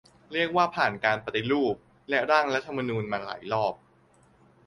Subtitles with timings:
[0.33, 1.75] เรียกว่าผ่าน "การปฏิรูป"
[2.09, 3.73] และ "ร่างรัฐธรรมนูญ" มาหลายรอบ